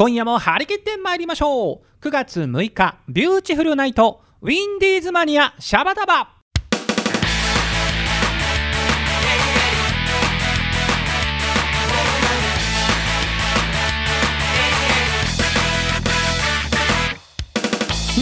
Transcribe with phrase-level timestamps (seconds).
[0.00, 2.02] 今夜も張り切って参りましょう。
[2.02, 6.30] 9月6日ビューティフルナイトウィンディーズマニアシャバダバ。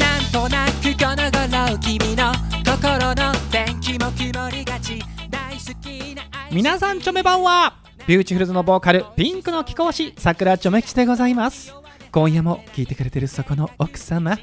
[0.01, 2.33] なんとなくこの頃君の
[2.65, 4.99] 心の天気も曇りがち。
[5.31, 7.73] 大好きな皆さんチョメ版は
[8.09, 11.75] ビューティフルズのボーカルピンクの貴公子桜チョメ吉でございます。
[12.11, 14.35] 今夜も聞いてくれてるそこの奥様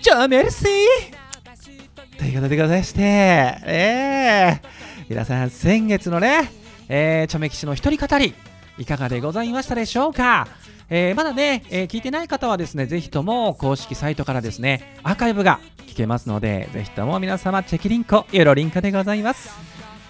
[0.00, 2.18] チョメルシー！
[2.18, 6.50] ということでございましてえー、皆さん先月のね、
[6.88, 8.32] えー、チョメ吉の一人語り
[8.78, 10.48] いかがでございましたでしょうか？
[10.88, 19.50] えーまだね、えー聞いてない方はですね、ぜひとも公式サイトからですね、アーカイブが聞けますので、ぜひとも皆様チェキリンコ、よろりんかでございます。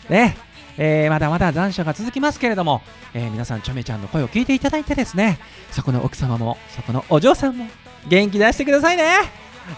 [0.09, 0.37] ね、
[0.79, 2.83] えーまだまだ残暑が続きますけれども、
[3.15, 5.39] えー皆さん、チョメちゃんの声を聞いていただいてですね、
[5.71, 7.67] そこの奥様も、そこのお嬢さんも、
[8.09, 9.05] 元気出してくださいね。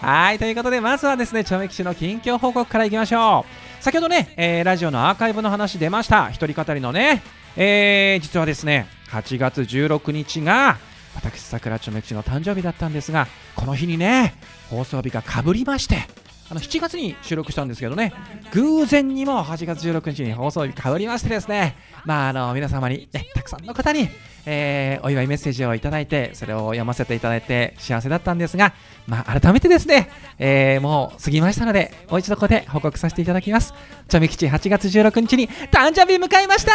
[0.01, 3.45] はい、ということで、まずはですね、チョメ騎士の近況報告からいきましょ
[3.79, 3.83] う。
[3.83, 7.21] 先ほどね、えーラジオのアーカイブの話出ました、一人語りのね、
[7.57, 10.77] えー実はですね、8月16日が、
[11.15, 14.35] 私、桜チョメ騎士の誕生日だったんですが、この日にね、
[14.69, 16.07] 放送日がかぶりまして、
[16.53, 18.13] あの7月に収録したんですけどね、
[18.51, 24.07] 偶然にも8月16日に放送日かぶりましてですね、まあ、あの皆様に、ね、たくさんの方に、
[24.45, 28.75] えーお祝いメッセージをいただいて、それを読ませていただいて幸せだったんですが、
[29.07, 33.73] まあ、改めてですね、えーもう過ぎましたので、もう一度ここで報告させていただきます。
[34.07, 36.73] チョメ吉8月16日に誕生日迎えました!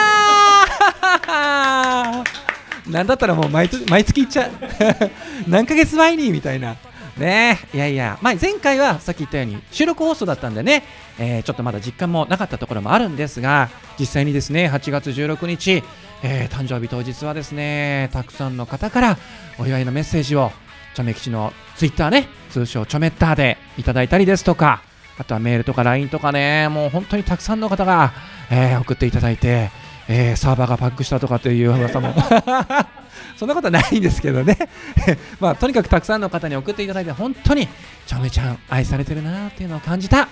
[2.90, 4.50] なんだったらもう毎毎月行っちゃう。
[5.48, 6.74] 何ヶ月前にみたいな。
[7.18, 7.58] ね。
[7.74, 10.84] いやいや、まあ、前回はさっき言ったように収録放送だったんでね、
[11.18, 15.82] えーちょっとまだ実感もなかったところもあるんですが実際にですね8月16日、
[16.22, 19.18] えー誕生日当日はですねたくさんの方から
[19.58, 20.50] お祝いのメッセージを
[20.94, 24.82] チョメ吉のツイッターね通称チョメッターでいただいたりですとか
[25.18, 28.12] あとはメールとか LINE とかねもう本当にたくさんの方が、
[28.50, 29.70] えー送っていただいて、
[30.08, 32.14] えーサーバーがパックしたとかという噂も。
[33.38, 34.58] そんなことはないんですけどね
[35.38, 37.68] まあとにかくたくさんの方に送っていただいて本当に
[38.06, 40.28] ちょめちゃん愛されてるなっていうのを感じた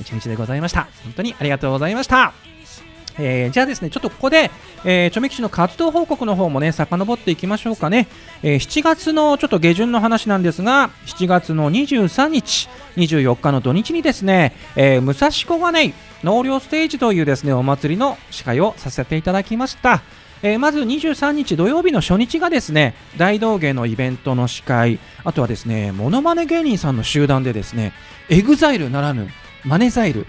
[0.00, 2.32] 一日でございました本当にありがとうございました
[3.18, 4.50] えーじゃあですね、ちょっとここで、
[4.84, 8.08] えー、チョメキシの活動報告の方もね、遡っていきましょうかね。
[8.42, 20.02] えー7月のちょっと下旬の話なんですが、7月の23日、24日の土日にですね、えー武蔵小金井納涼ステージというですね、お祭りの司会をさせていただきました。
[20.42, 27.92] えーまず23日土曜日の初日がですね大道芸のイベントの司会あとはですねモノマネ芸人さんの集団でですね
[28.28, 29.28] エグザイルならぬ
[29.64, 30.26] マネザイル。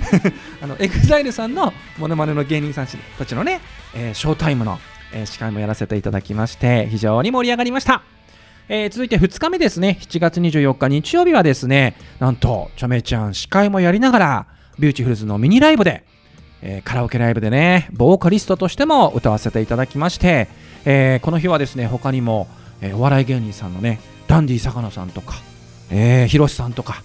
[0.62, 2.88] あのエグザイルさんのモノマネの芸人さん
[3.18, 3.60] たちのね、
[3.94, 4.78] えーショータイムの、
[5.12, 8.02] えー司会もやらせていただきまして非常に盛り上がりました、
[8.68, 14.46] えー続いて2日目ですね7月24日日曜日はですねなんとチョメちゃん司会もやりながら
[14.78, 16.04] ビューティフルズのミニライブで
[16.62, 20.48] えカラオケライブでね、ボーカリストとしても歌わせていただきまして、
[20.84, 22.48] えーこの日はですね、他にも、
[22.80, 25.34] えお笑い芸人さんのね、ダンディ坂野さんとか、
[25.90, 27.02] えー、ヒロシさんとか、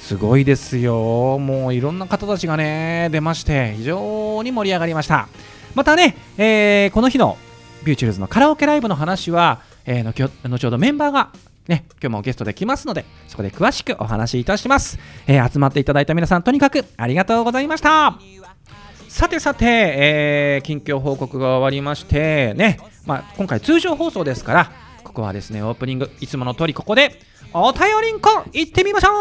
[0.00, 5.28] すごいですよ、もういろんな方たちがね、出まして、非常に盛り上がりました。
[5.74, 7.36] またね、えーこの日の
[7.84, 11.30] ビューティフルズのカラオケライブの話は、えーのきょ後ほどメンバーが
[11.68, 14.98] ね、今日もゲストで来ますので、そこで詳しくお話しいたします。
[15.26, 18.18] えー集まっていただいた皆さん、とにかくありがとうございました。
[19.18, 24.70] さてさて、えー近況報告が終わりまして、ね、まあ、今回通常放送ですから、
[25.02, 27.18] ここはですね、オープニング、いつもの通りここで、
[27.52, 29.12] お便りんこ行ってみましょう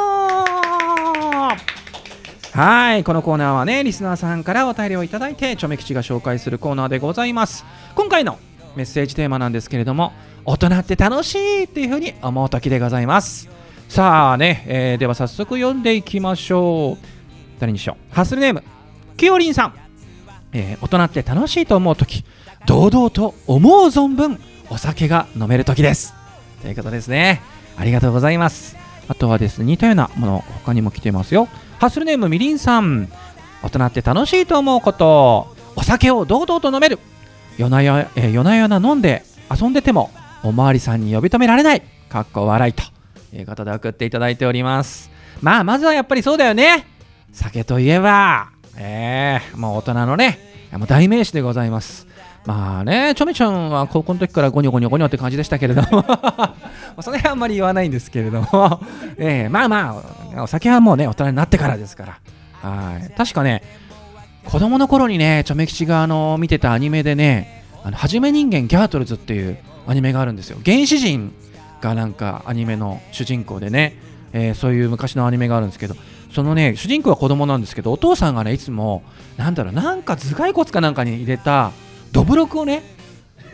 [2.56, 7.66] はい、このコーナーはね、リスナーさんからお便りをいただいて、チョメ吉が紹介するコーナーでございます。
[7.96, 8.38] 今回の
[8.76, 10.14] メッセージテーマなんですけれども、
[10.46, 13.50] 大人って楽しいっていうふうに思う時でございます。
[13.90, 17.06] さあね、えーでは早速読んでいきましょう。
[17.60, 18.14] 誰にしよう？
[18.14, 18.64] ハッスルネーム、
[19.18, 19.87] きよりんさん。
[20.54, 22.24] えー大人って楽しいと思う時
[22.66, 26.14] 堂々と思う存分お酒が飲める時です。
[26.62, 27.42] ということですね。
[27.78, 28.76] ありがとうございます。
[29.08, 31.48] あとはですね似たようなもの他にも来てますよ。
[31.80, 33.10] ハッスルネームみりんさん。
[33.64, 37.00] 大人って楽しいと思うことお酒を堂々と飲める。
[37.58, 40.12] 夜な夜,、えー夜な夜な飲んで遊んでても
[40.44, 41.82] おまわりさんに呼び止められない。
[42.10, 42.84] かっこ笑いと
[43.36, 45.10] いうことで送っていただいております。
[45.42, 46.86] まあまずはやっぱりそうだよね。
[47.32, 50.40] 酒といえばええもう大人のね
[50.74, 52.08] もう代名詞でございます。
[52.46, 56.06] まあねちょめちゃんは高校の時からゴニョゴニョゴニョって感じでしたけれども。
[57.02, 58.82] それはあんまり言わないんですけれども、
[59.18, 60.04] ええまあま
[60.36, 62.20] あお酒はもうね大人になってからですから。
[62.70, 63.12] はい。
[63.16, 63.62] 確かね
[64.46, 69.58] 子供の頃にねチョメ吉があの見てたアニメでねあのはじめ人間ギャートルズっていう
[69.88, 70.58] アニメがあるんですよ。
[70.66, 71.34] 原始人
[71.82, 73.96] がなんかアニメの主人公でね、
[74.34, 75.96] えーそういう昔のアニメがあるんですけど
[76.38, 79.02] そのね主人公は子供なんですけどお父さんがねいつも
[79.38, 81.72] なんだろうなんか頭蓋骨かなんかに入れた
[82.12, 82.84] どぶろくをね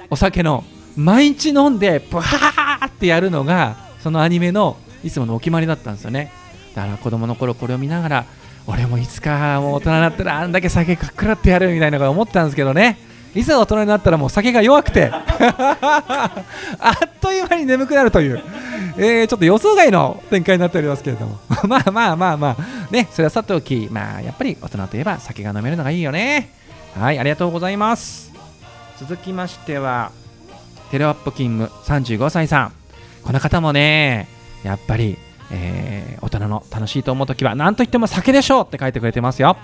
[0.09, 0.65] お酒の
[0.97, 6.29] 毎日飲んでブワーってやるのがそのアニメのいつものお決まりだったんですよね。
[6.75, 8.25] だから子供の頃これを見ながら
[8.67, 12.97] 俺もいつかもう大人になったらあんだけ酒かっくらってやるみたいなこと思ったんですけどね。
[13.33, 16.31] いざ大人になったらもう酒が弱くて あ
[17.05, 18.43] っという間に眠くなるという、
[18.97, 21.39] えーちょっと予想外の展開になっておりますけれども。
[21.67, 22.91] まあまあまあまあ。
[22.91, 23.87] ねそれはさておき。
[23.91, 26.49] まあやっぱり大人といえば酒が飲めるのがいいよね。
[26.99, 28.31] はいありがとうございます。
[28.99, 30.11] 続きましては
[30.91, 32.71] テレワップ勤務35歳さん。
[33.23, 34.27] この方もね
[34.63, 35.17] やっぱり、
[35.51, 39.57] えー大人の楽しいと思う時は何と言っても酒でしょうって書いてくれてますよ、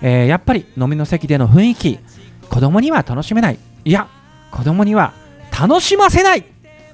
[0.00, 1.98] えーやっぱり飲みの席での雰囲気
[2.48, 3.58] 子供には楽しめない。
[3.84, 4.06] いや
[4.50, 5.12] 子供には
[5.58, 6.44] 楽しませない。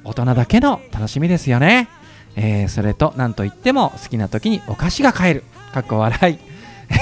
[0.04, 1.88] 大人だけの楽しみですよね、
[2.36, 5.44] えーそれと何と言っても好きな時にお菓子が買える。
[5.74, 6.38] かっこ笑い。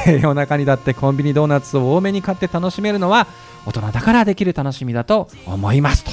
[0.07, 3.27] え ー夜中にだってコンビニドーナツを多めに買って楽しめるのは
[3.67, 6.05] 大人だからできる楽しみだと思います。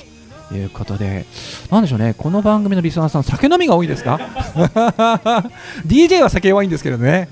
[0.49, 1.25] ということで
[1.71, 2.13] なんでしょうね。
[2.17, 4.19] この番組のリスナーさん酒飲みが多いですか？
[5.87, 7.27] DJ は酒弱いんですけどね。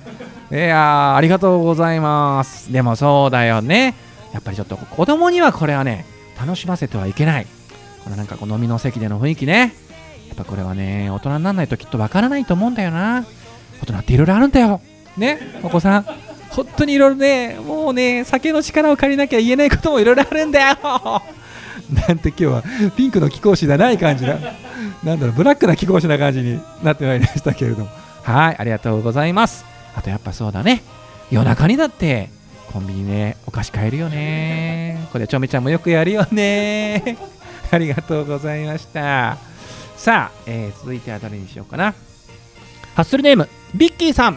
[0.51, 2.71] いやーありがとうございます。
[2.71, 3.94] でもそうだよね。
[4.33, 6.05] やっぱりちょっと子供にはこれはね
[6.39, 7.47] 楽しませてはいけない。
[8.03, 9.73] このなんかこう飲みの席での雰囲気ね。
[10.27, 13.25] やっぱこれはね大人にならないときっとわからないと思うんだよな。
[13.81, 14.81] 大人っていろいろあるんだよ。
[15.17, 16.05] ねお子さん。
[16.50, 20.77] 本当にいろいろねもうね酒の力を借りなきゃ言えないこともいろいろあるんだよ。
[22.07, 22.63] なんて今日は
[22.95, 24.38] ピンクの貴公子じゃない感じな。
[25.03, 27.89] なんだろうブラックな貴公子な感じになってまいりましたけれども。
[28.23, 29.65] はいありがとうございます。
[29.95, 30.83] あとやっぱそうだね。
[31.29, 32.29] 夜中にだって
[32.71, 35.07] コンビニねお菓子買えるよね。
[35.11, 37.17] これチョメちゃんもよくやるよね。
[37.74, 39.36] ありがとうございました。
[39.98, 41.96] さあ、えー続いては誰にしようかな。
[42.96, 44.36] ハッスルネームビッキーさん。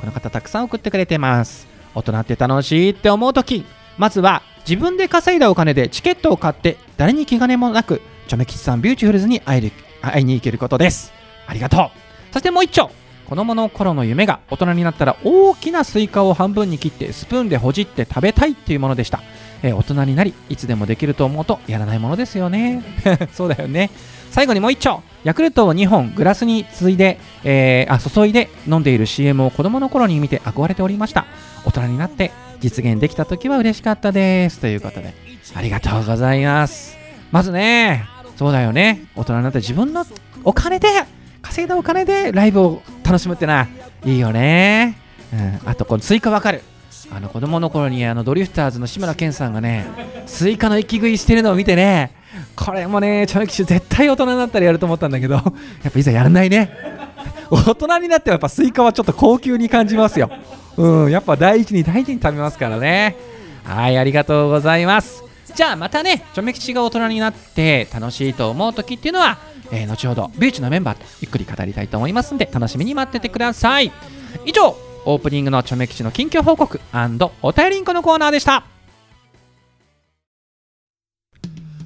[0.00, 1.68] この方たくさん送ってくれてます。
[1.94, 3.64] 大人って楽しいって思う時。
[3.98, 11.12] まずは自分で稼いだお金でチケットを買って誰に気兼ねもなくチョメ吉さんビューティフルズに会える会いに行けることです。
[11.46, 11.90] ありがとう。
[12.32, 12.90] そしてもう一丁。
[13.28, 19.22] 子供の頃の夢が大人になったら大きなスイカを半分に切ってスプーンでほじって食べたいっていうものでした、
[19.62, 22.82] えー大人になりいつでもできると思うとやらないものですよね。
[23.32, 23.90] そうだよね。
[24.30, 25.02] 最後にもう一丁。
[25.24, 31.26] ヤクルトを2本グラスについで、えーあ注いで飲んでいる CM を子供の頃に見て憧れておりました。
[31.64, 34.58] 大人になって実現できた時は嬉しかったです。
[34.58, 35.14] ということで
[35.54, 36.96] ありがとうございます。
[37.30, 38.04] まずね
[38.36, 39.04] そうだよね。
[39.14, 40.04] 大人になって自分の
[40.44, 40.88] お金で
[41.42, 44.96] 稼いだお金でライブを楽しむっていいよね、
[45.32, 46.62] うん、あとこのスイカわかる。
[47.14, 49.84] あの子供の頃にあのドリフターズの志村けんさんがね
[50.26, 52.14] スイカの早食いしてるのを見てね
[52.56, 55.34] これもねチョメ吉絶対大人になったらやると思ったんだけど
[55.84, 56.70] やっぱいざやらないね。
[57.50, 60.30] 大人になってはやっぱスイカはちょっと高級に感じますよ。
[60.78, 63.14] うんやっぱ大事に大事に食べますからね。
[63.64, 65.22] はいありがとうございます。
[65.54, 69.36] じゃあまたねチョメ吉が大人になって楽しいと思う時っていうのは、
[69.70, 73.92] えー後ほどビーチのメンバーとゆっくり語りたいと思いますんで楽しみに待っててください。
[74.46, 74.74] 以上
[75.04, 76.80] オープニングのチョメ吉の近況報告
[77.42, 78.64] お便りんこのコーナーでした。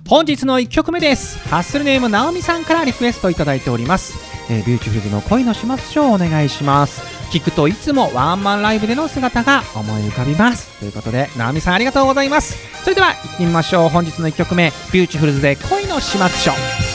[0.09, 1.39] 本日の1曲目です。
[1.49, 4.15] ハッスルネームなおみさんからリクエストいただいております、
[4.53, 7.02] えービューティフルズの恋の始末書をお願いします。
[7.33, 10.79] 聞くといつもワンマンライブでの姿が思い浮かびます。
[10.79, 12.57] ということでなおみさんありがとうございます。
[12.85, 13.88] それでは行ってみましょう。
[13.88, 14.71] 本日の1曲目。
[14.93, 16.52] ビューティフルズで恋の始末書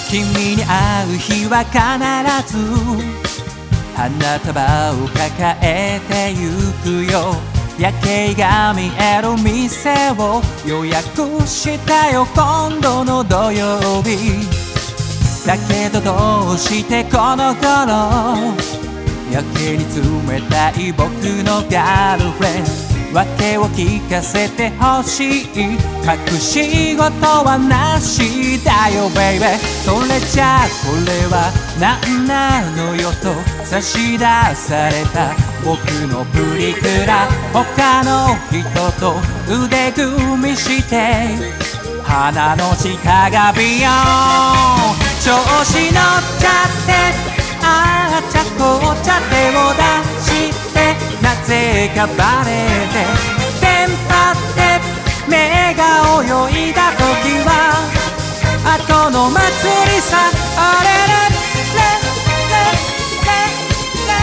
[0.10, 0.24] 君
[0.56, 3.31] に会う日は必ず
[4.02, 4.50] 花束
[5.04, 6.50] を抱えてゆ
[7.06, 7.36] くよ。
[7.78, 14.48] 夜景が見える店を予約したよ今度の土曜日。
[15.46, 18.58] だけどどうしてこの頃？
[19.32, 19.86] 夜景に
[20.32, 21.08] 冷たい僕
[21.44, 22.91] のガールフレンド。
[23.14, 25.48] 訳を聞かせてほしい。
[26.02, 33.34] 隠し事はなしだよベイベーそれじゃあこれは何なのよと
[33.66, 34.26] 差し出
[34.56, 35.36] された。
[35.64, 35.78] 僕
[36.08, 39.16] のプリクラ他の人と
[39.48, 41.38] 腕組みして
[42.04, 43.94] 鼻の下がビヨン
[45.24, 45.32] 調
[45.64, 46.04] 子乗っ
[46.40, 46.92] ちゃって
[47.62, 50.71] あーちゃこちゃ手を出し。
[50.71, 50.71] て
[51.46, 52.52] ぜかバレ
[52.92, 53.06] て
[53.60, 54.60] テンパって
[55.30, 55.82] 目が
[56.22, 57.02] 泳いだ時
[57.46, 57.50] は
[58.64, 59.42] 後の祭
[59.96, 60.18] りさ
[60.58, 61.14] あれれ
[61.76, 62.68] れれれ
[64.08, 64.22] れ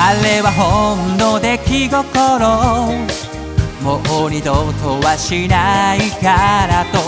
[0.00, 3.27] あれはほんの出来心
[3.96, 6.98] もう二度とはしないからと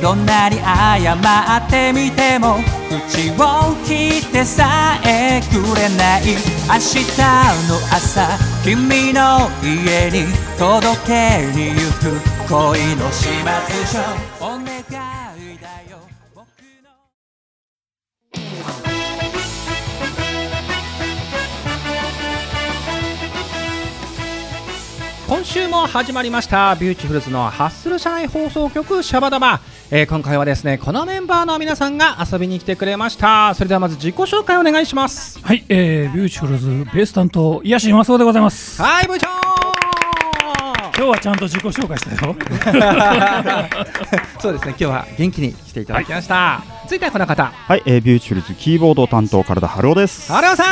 [0.00, 2.56] どんなに謝ってみても
[2.88, 7.04] 口を切ってさえくれない明日
[7.68, 8.26] の朝
[8.64, 10.24] 君の家に
[10.58, 12.16] 届けに行く
[12.48, 14.80] 恋の始末書お願
[15.36, 15.93] いだよ
[25.54, 26.74] 週も始まりました。
[26.74, 33.54] ビューティフルズのハッスル社内放送局シャバダバ、えー今回はですねこのメンバーの皆さんが遊びに来てくれました。
[33.54, 35.38] それではまず自己紹介お願いします。
[35.44, 38.82] はい、えー、ビューティフルズベース担当癒しマスオでございます。
[38.82, 39.28] はい部長。
[40.96, 42.34] 今日はちゃんと自己紹介したよ。
[44.40, 47.52] そうですね今日は元気に来ていただきました、続いてはこの方。
[47.54, 50.32] はい、えー、ビューティフルズキーボード担当春尾です。
[50.32, 50.66] 春尾さん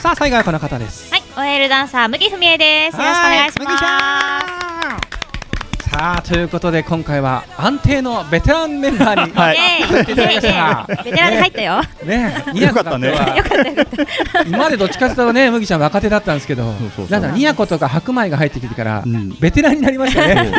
[0.00, 1.10] さあ最後はこの方です。
[1.10, 2.96] はい、OL ダンサー麦文江です。
[2.96, 5.16] よろしくお願いしまゃん。
[5.90, 9.36] さあということで今回は安定のベテランメンバーに、す。
[9.36, 9.56] はい。
[9.90, 11.82] ベテランで入ったよ。
[12.06, 13.10] ねよかったね。
[13.12, 14.44] ニヤコとは。
[14.46, 17.10] 今までどっちかというとね麦ちゃん若手だったんですけどそうそうそう。
[17.10, 19.36] なんだろうニヤコとか白米が入ってきてから、うん。
[19.38, 20.50] ベテランになりましたね。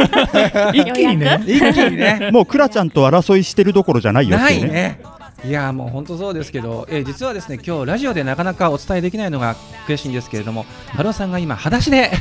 [0.75, 1.41] 一気にね。
[1.43, 2.29] 一気にね。
[2.31, 5.01] もうクラちゃんと争いしてるどころじゃないよっなていうね。
[5.47, 9.55] いやもう本当そうですけど、えー実はですね今日ラジオでなかなかお伝えできないのが
[9.87, 12.11] 悔しいんですけれども春尾さんが今裸足で、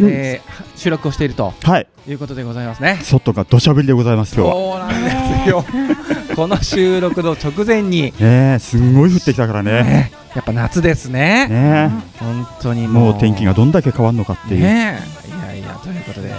[0.00, 2.98] うんえー収録をしているとはい、いうことでございますね。
[3.02, 4.54] 外が土砂降りでございます今日は。
[4.54, 5.64] そうなんですよ。
[6.34, 9.70] この収録の直前に、ねえ、すんごい降ってきたからね。
[9.84, 11.46] ね、やっぱ夏ですね。
[11.48, 14.60] ね本当にえ、もうもう天気がどんだけ変わるのかっていう。
[14.62, 16.34] ねいやいやということで、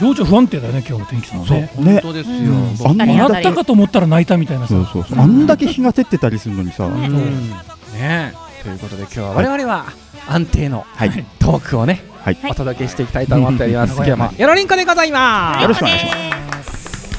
[0.00, 1.70] 情緒不安定だね今日の天気のね。
[1.76, 2.36] 本当ですよ。
[2.36, 2.76] うん。
[2.78, 4.68] 僕あんな笑ったかと思ったら泣いたみたいなさ。
[4.68, 5.18] そうそうそう。
[5.18, 6.88] あんだけ日が照ってたりするのにさ。
[6.88, 7.50] ねうん。
[7.92, 8.32] ね。
[8.62, 9.92] ということで今日は我々は
[10.26, 12.38] 安定のはい、トークをね、はい。
[12.48, 13.98] お届けしていきたいと思っております。
[13.98, 14.08] はい。
[14.08, 15.62] 今日もよろりんこでございます。
[15.62, 17.10] よろしくお願いします。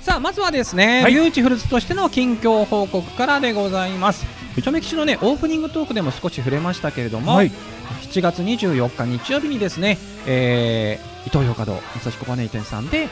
[0.00, 1.14] さあまずはですね、はい。
[1.14, 4.24] ビューティフルズとしての近況報告からでございます。
[4.54, 7.50] チョメ吉のねオープニングトークでも少し触れましたけれども、はい。
[7.50, 13.08] 7月24日日曜日にですね、えー伊東洋華堂武蔵小金井店さんで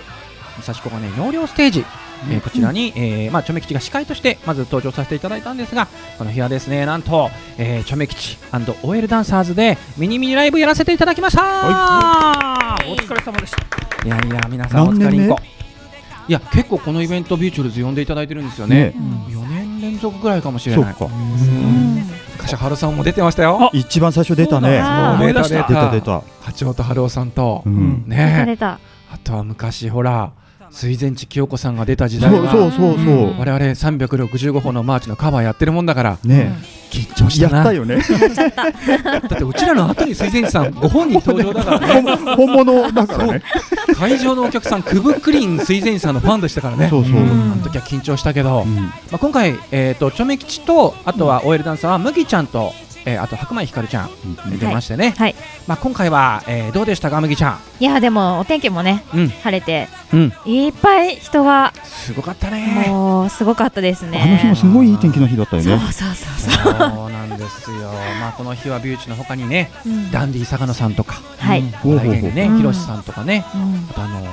[0.56, 1.84] 武蔵小金井納涼ステージ、
[2.30, 5.86] えーこちらに、えーまあ、チョメ吉が司会としてまず登場させていただいたんですが
[6.18, 13.58] この日はですねなんと、えー、チョメ吉 &OL ダンサーズでミニミニライブやらせていただきました、お疲れ様でした。
[14.04, 15.38] いやいや皆さんお疲れんこ。
[16.28, 18.90] いや結構このイベントビューティフルズ呼んでいただいてるんですよね。
[18.90, 18.94] ね。
[19.28, 20.94] 4年連続ぐらいかもしれない。
[20.94, 21.14] そうか。
[22.38, 24.78] 柏原さんも出てましたよ一番最初出たね。
[24.78, 26.22] あー思い出した出た出た。
[26.42, 28.08] 八尾と春尾さんと、うん。
[28.08, 28.80] 出たね出た。
[29.12, 30.32] あとは昔ほら
[30.70, 32.98] 水前寺清子さんが出た時そう代はそうそう。
[32.98, 33.38] そう。
[33.38, 36.56] 我々365本のマーチのカバーやってるもんだからね。
[36.90, 37.62] 緊張したな。
[37.62, 37.98] ったよね。
[39.04, 42.16] だってうちらの後に水前寺さんご本人登場だからね。
[42.36, 43.42] 本物だからね。
[43.94, 46.88] 会場のお客さんクブクリン水前寺さんのファンでしたからね。
[46.88, 47.12] そうそう。
[47.14, 47.52] ううん。
[47.52, 48.76] あの時は緊張したけど、ん。
[48.76, 52.72] まあ、今回、えー、とチョメ吉とあとは OL ダンサーは麦ちゃんと、
[53.08, 54.10] えーあと白米ひかるちゃん
[54.58, 55.34] 出ましてね、はい。
[55.66, 57.58] まあ、今回は、えーどうでしたか麦ちゃん？
[57.80, 59.28] いやでもお天気もねうん。
[59.28, 60.32] 晴れてうん。
[60.44, 62.86] いっぱい人がすごかったね。
[62.88, 64.20] もうすごかったですね。
[64.22, 65.78] あの日もすごいいい天気の日だったよね。
[65.78, 66.74] そうそうそうそう。
[66.90, 67.90] そうなんですよ。
[68.20, 70.10] まあこの日はビューチの他にねうん。
[70.10, 71.62] ダンディ坂野さんとかはい。
[71.62, 72.56] ほうほうほう大元ねうん。
[72.58, 73.44] ヒロシさんとかね。
[73.54, 73.86] うん。
[73.90, 74.26] あとあの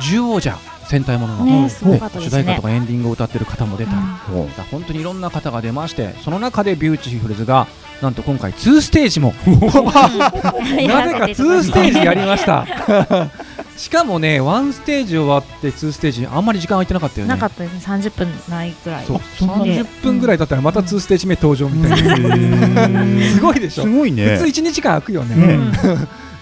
[0.00, 3.92] 獣王者戦隊ものの、ね主題歌とかエンディングを歌ってる方も出た。
[3.92, 3.96] り、
[4.32, 4.46] ほう。
[4.48, 7.66] だから本当にいろんな方が出ましてその中でビューティフルズが
[8.02, 9.32] なんと今回2ステージも。
[9.46, 9.60] うん。
[9.60, 12.66] なぜか2ステージやりました。
[13.76, 17.34] しかもね1ステージ終わって2ステージあんまり時間空いてなかったよね。
[17.34, 17.80] なかったですね。
[17.80, 19.06] 三十分ないぐらい。
[19.06, 19.20] そう。
[19.38, 23.04] そんな30分ぐらいだったらまた2ステージ目登場みたいな。
[23.34, 23.84] すごいでしょ。
[23.84, 24.36] すごいね。
[24.36, 24.62] 普通。
[24.62, 25.36] 1日間空くよね、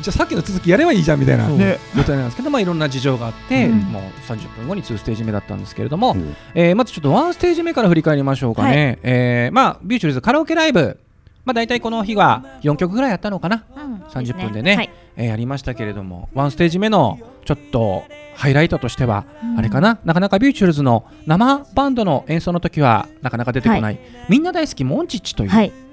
[0.02, 3.78] じゃあさっきの続きやればいいじゃんみたいな状態なんですけど、まあ、いろんな事情があって、うん。
[3.78, 10.98] もう30分後に2ステージ目だったんですけれども、うんえーまずちょっと1ステージ目から振り返りましょうかね、えーまあ、ビューチュールズカラオケライブ、
[11.44, 13.94] まあ、大体この日は4曲ぐらいやったのかな、うん。
[14.04, 14.76] 30分でね。
[14.76, 14.90] はい。
[15.16, 16.28] えーやりましたけれども。
[16.34, 18.04] 1ステージ目のちょっと
[18.36, 19.58] ハイライトとしては、うん。
[19.58, 19.98] あれかな？
[20.04, 23.98] なかなかビューティフルズの生バンドの演奏の時はなかなか出てこない、
[24.30, 25.50] みんな大好きモンチッチという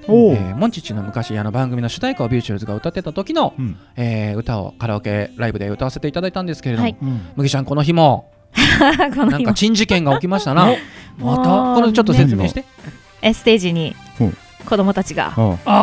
[0.08, 3.78] えーモンチッチの昔あの番組の主題歌をビューティフルズが歌ってた時の、うん。
[3.96, 6.98] えー歌をカラオケライブで歌わせていただいたんですけれども、はい。
[7.02, 7.22] うん。
[7.36, 9.26] 麦ちゃんこの日も この日も。
[9.26, 10.68] なんか珍事件が起きましたな。
[11.18, 11.76] また？
[11.76, 12.66] これちょっと説明して、
[13.22, 14.24] えステージにう。
[14.26, 15.34] ん子供たちが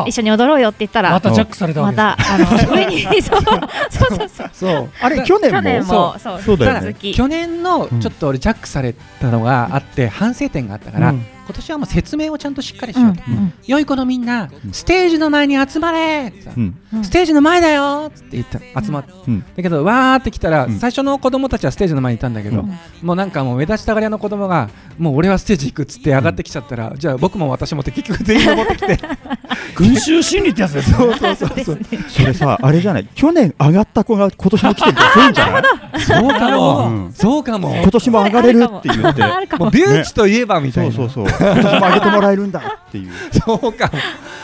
[0.06, 4.90] 一緒に踊ろうよって言ったらまたジャックされたわまけですたあの 上にそうそうそうそう。
[5.00, 5.58] あれ去年も？
[5.58, 6.42] 去年もそう。
[6.42, 6.94] そうだよね。
[6.94, 16.28] 去年のちょっと俺ジャックされたのがあって反省点があったから、うん今年はもう説明をちゃんとしっかりしようと、うん良い子のみんな、ステージの前に集まれ。
[16.28, 16.76] ってさうん。
[16.92, 17.04] うん。
[17.04, 18.10] ステージの前だよ。
[18.14, 18.58] って言った。
[18.82, 19.40] 集まって、うん。
[19.56, 20.78] だけどわーって来たら、うん。
[20.78, 22.72] 最初の子供たちはステージの前にいたんだけど、うん。
[23.02, 28.98] もうなんかもう目立ちたがり屋の子供がもう俺はステージ行くっつって上がってきちゃったら、じゃあ僕も私もって結局全員登ってきて。
[29.74, 30.96] 群衆心理ってやつですね。
[30.98, 31.78] そうそうそうそう。
[32.08, 33.08] それさあれじゃない？
[33.14, 35.62] 去年上がった子が今年も来てるそうじゃない？
[36.00, 37.12] そうかも、うん。
[37.12, 37.74] そうかも。
[37.74, 39.22] 今年も上がれるって言って。
[39.24, 39.64] あるかも。
[39.66, 43.12] もうビューチといえばみたいな、そうそうそう上げてもらえるんだっていう。
[43.44, 43.90] そうか。
[43.92, 43.92] も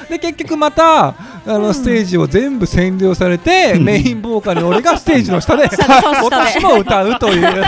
[0.09, 1.15] で結局またあ
[1.47, 5.65] のステージを全部占領されて、メインボーカル俺がステージの下で
[6.23, 7.65] 私も歌うという。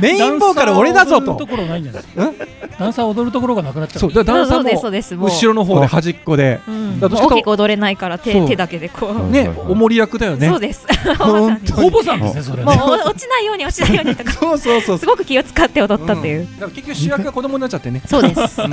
[0.00, 1.34] メインボーカル俺だぞと。
[1.46, 2.02] ころないんじゃない？
[2.02, 2.63] ですか。
[2.78, 4.00] ダンサー踊るところがなくなっちゃう。
[4.00, 5.14] そうダンサそうですーもそうです。
[5.16, 5.28] もう。
[5.28, 6.60] 後ろの方で端っこで。
[7.00, 8.32] 大きく踊れないからそう。
[8.32, 9.30] 手手だけでこう。
[9.30, 10.48] ねおもり役だよね。
[10.48, 10.86] そうです。
[11.18, 12.64] 本当 ほぼさんですね、それね。
[12.64, 14.32] もうお落ちないように落ちないようにとか。
[14.38, 16.52] そうそうそうすごく気を使って踊ったっていう、ん。
[16.54, 18.02] だから結局主役が子供になっちゃってね。
[18.06, 18.62] そうです。
[18.62, 18.72] うん。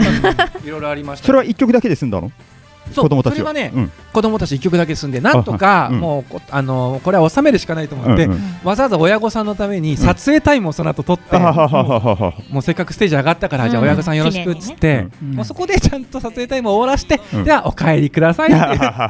[0.67, 1.25] いろいろありました。
[1.25, 2.31] それは一曲だけで済んだの？
[2.91, 3.91] そう子供たちそれはねうん。
[4.13, 5.99] 子供たち一曲だけ住んでなんとかうん。
[5.99, 8.39] もうこあのこれは収めるしかないと思ってうんうん。
[8.63, 12.33] わざわざ親御さんのために撮影タイムをその後撮ってあははははは。
[12.49, 13.71] もうせっかくステージ上がったから、うん。
[13.71, 15.35] じゃあ親御さんよろしくっつって、うん。
[15.35, 17.43] もうそこでちゃんと撮影タイムを終わらして、うん。
[17.43, 19.09] ではお帰りくださいって言っ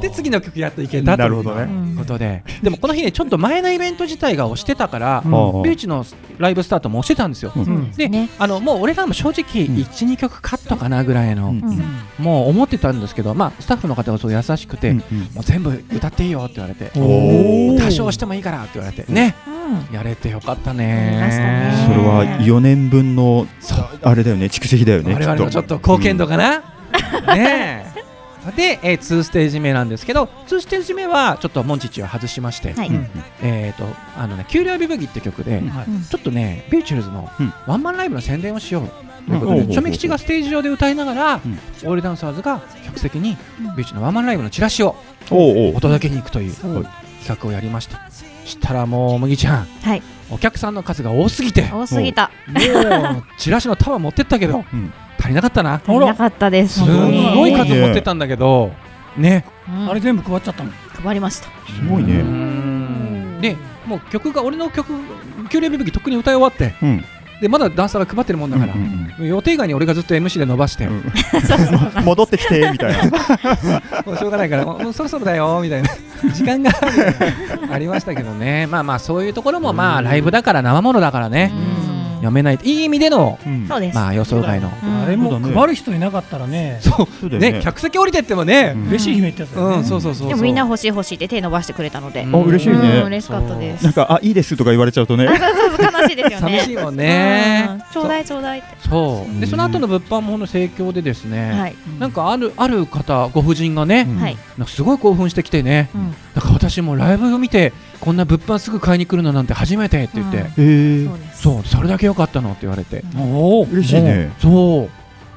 [0.00, 1.28] てで 次の曲やっといけたという。
[1.28, 1.62] なるほどね。
[1.62, 5.30] うんことで、でもこの日ねちょっと前のイベント自体が押してたから、うん。
[5.30, 6.04] ビューチの
[6.38, 7.52] ライブスタートも押してたんですよ。
[7.54, 7.62] うん。
[7.62, 7.90] うん。
[7.92, 9.74] で、ねあのもう俺らも正直うん。
[9.76, 11.60] 12、曲カットかなぐらいの、うん。
[11.60, 12.24] うん。
[12.24, 14.98] もう思ってたんですけど、まあ、スタッフの方がそう優しくて、うん
[15.34, 19.94] もう全部歌っていいよって言われて、多少してもいいからって言われて、ね、うん。
[19.94, 20.80] やれてよかったね。
[20.90, 21.72] ね。
[21.86, 23.46] それは4年分の
[24.02, 26.58] あれだよね蓄積だよね我々のちょっと貢献度かな、
[27.36, 28.00] ねえ。
[28.56, 33.06] で、えー、2ステージ目なんですけど2ステージ目はちょっとモンチッチを外しまして、はい、うん
[33.42, 33.84] えー、と
[34.16, 36.08] あのね「給料日ブギ」って曲で、はい。
[36.08, 37.52] ちょっとねビューチュルズのうん。
[37.66, 39.70] ワンマンライブの宣伝をしようということで、うん。
[39.70, 41.38] チョメ吉がステージ上で歌いながら、ん。
[41.38, 43.76] オールダンサーズが客席にうん。
[43.76, 44.96] ビューチのワンマンライブのチラシを
[45.30, 46.86] お届けに行くといううん
[47.22, 48.00] 企画をやりました。
[48.44, 49.64] したらもう麦ちゃん。
[49.64, 51.62] はい、お客さんの数が多すぎて。
[51.62, 52.30] も多すぎた。
[52.48, 52.52] う
[53.38, 54.92] チラシの束持ってったけどうん。
[55.18, 55.74] 足りなかったな。
[55.74, 56.80] 足りなかったです。
[56.80, 58.72] すごい数持ってたんだけど
[59.16, 59.44] ね。
[59.68, 59.90] うん。
[59.90, 60.70] あれ全部配っちゃったの。
[61.02, 61.46] 配りました。
[61.70, 63.40] すごいうねん。
[63.40, 64.92] でもう曲が俺の曲
[65.50, 67.04] 「給料日ブギ」とっくに歌い終わってうん
[67.40, 71.04] でまだダンサーが配ってるもんだから、うんうん予定外に俺がずっと MC で伸ばして、うん
[72.04, 73.02] 戻ってきてみたいな。
[74.06, 74.64] もうしょうがないから。
[74.64, 75.90] もうそろそろだよみたいな。
[76.32, 76.70] 時間が
[77.70, 78.66] ありましたけどね。
[78.66, 81.52] まあまあそういうところもまあライブだから生ものだからね。
[81.74, 81.79] うん
[82.20, 82.58] 読めない。
[82.62, 83.38] いい意味での
[83.94, 84.70] まあ予想外の。
[84.82, 85.02] うん。
[85.02, 87.28] あれも配る人いなかったらね、そう。
[87.28, 87.52] ね。
[87.52, 88.88] ね客席降りてってもねうん。
[88.88, 89.76] 嬉しい悲鳴ってやつだよね。
[89.78, 90.28] うんそうそうそうそう。
[90.28, 92.74] でもみんな欲しい欲しいって手伸ばしてくれたので、う嬉しいね。
[92.74, 93.84] うん嬉しかったです。
[93.84, 95.24] なんかあいいですとか言われちゃうとね。
[95.24, 96.58] 悲しいですよね。
[96.58, 97.68] 寂しいもんね。
[97.70, 97.82] うん。
[97.92, 98.68] ちょうだいちょうだいって。
[98.88, 99.40] そう。
[99.40, 105.90] でその後の物販もの盛況でですね、はい、なんかあるある方ご婦人がね、なんかすごい興奮してきてね。
[105.94, 111.06] うん、だから私もライブを見てこんな物販すぐ買いに来るのなんて初めてって言って、うん。
[111.06, 113.04] そうそうそれだけ良かったのって言われて。
[113.16, 113.64] おお。
[113.64, 114.32] 嬉しいね。
[114.40, 114.90] そう。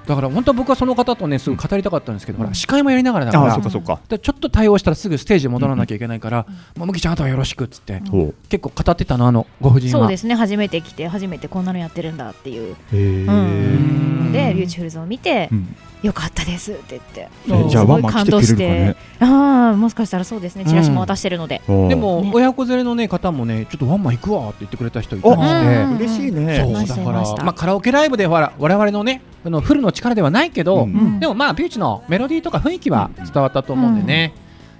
[0.07, 4.01] だから本当は僕はその方とねすぐ語りたかったんですけど、ほら司会もやりながらだからああそっかそっか。
[4.09, 6.45] でちょっと対応したらすぐステージに戻らなきゃいけないから、
[6.75, 8.01] もう麦ちゃんあとはよろしくっつって、
[8.49, 10.01] 結構語ってたのあのご婦人は。
[10.01, 17.29] そうですね初めて来て初めてこんなのやってるんだっていう、うん、でビューティフルズを見て、うんよかったですって言って。
[17.49, 18.95] えじゃあワンマン来てくれるかね。
[19.19, 20.65] ああもしかしたらそうですね。
[20.65, 21.89] チラシも渡してるので、おう。
[21.89, 22.31] でも、ね。
[22.33, 26.59] 親子連れの、ね、方もねちょっとワンマン行くわって言ってくれた人いたりおして、うん嬉しいね。
[26.59, 27.43] そうだから、いました。
[27.43, 30.91] まあ、カラオケライブでほら我々のねあのフルの力ではないけど、うん。
[30.91, 31.19] うん。
[31.21, 34.33] でもまあビューチのメロディーとか雰囲気は伝わったと思うんでね、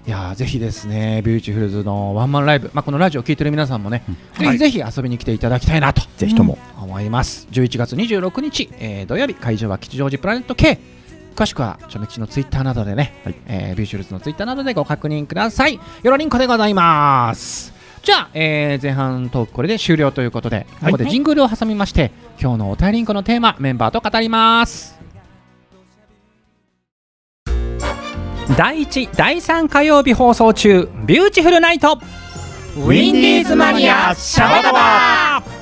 [0.05, 4.03] いやーぜひですねビューティフルズのワンマンライブ、まあ、このラジオを聴いてる皆さんもね、
[4.37, 6.01] ぜひぜひ遊びに来ていただきたいなと。
[6.17, 6.57] ぜひとも。
[6.81, 7.47] 思います。
[7.51, 10.77] 11月26日、えー土曜日会場は吉祥寺プラネット K
[11.33, 13.35] 詳しくはちょめきちのツイッターなどでね、はい。
[13.47, 15.75] えービューチフルズのツイッターなどでご確認ください。
[15.75, 17.73] よろりんこでございます。
[18.01, 24.99] じゃあ、えー前半トークこれで終了ということで、ここでジングルを挟みまして今日のお便りんこのテーマメンバーと語ります。
[28.57, 31.99] 第1第3火曜日放送中ビューティフルナイト。
[32.75, 35.52] ウィンディーズマニアシャバダバ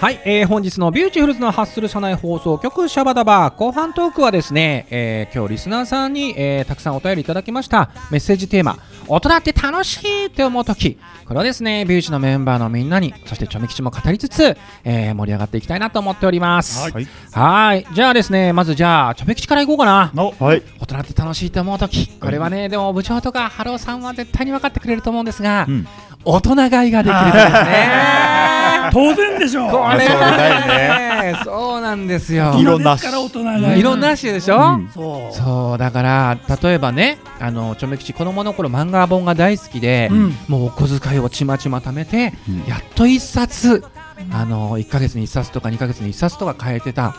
[0.00, 3.50] はい、えー本日のビューティフルズのハッスル社内放送局シャバダバ。
[3.50, 7.90] 後半トークはですね、えー今日リスナーさんに、えーたくさんお便りいただきました。
[8.12, 10.98] メッセージテーマ大人って楽しいって思う時。
[11.26, 16.92] これをですねビューチのメンバーのみんなにそしてチョメ吉も語りつつ、えー盛り上がっていきたいなと思っております。
[16.92, 17.08] はい。
[17.32, 17.86] はい。
[17.92, 20.12] じゃあですねまずじゃあチョメ吉からいこうかな。
[20.14, 20.62] はい。
[20.80, 22.06] 大人って楽しいって思う時。
[22.20, 25.88] これはねでも部長とかハローさんは絶対に分かってくれると思うんですが、うん。
[26.24, 29.70] 大人買いができるとですね 当然でしょう。
[29.70, 31.34] これね。
[31.44, 32.54] そうなんですよ。
[32.58, 33.76] いろんなですから大人が。
[33.76, 34.90] いろんな種でしょ、うん。
[34.92, 35.34] そう。
[35.34, 40.34] そうだから例えばねあのちょめ吉子供の頃漫画本が大好きで、うん。
[40.48, 42.64] もうお小遣いをちまちま貯めて、うん。
[42.66, 43.84] やっと一冊
[44.32, 47.14] あの1ヶ月に1冊とか2ヶ月に1冊とか買えてた。